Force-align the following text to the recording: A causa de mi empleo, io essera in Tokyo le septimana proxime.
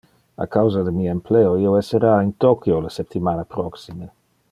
A 0.43 0.47
causa 0.55 0.81
de 0.87 0.93
mi 0.99 1.05
empleo, 1.11 1.51
io 1.65 1.75
essera 1.83 2.15
in 2.23 2.35
Tokyo 2.47 2.81
le 2.87 2.93
septimana 2.99 3.49
proxime. 3.55 4.13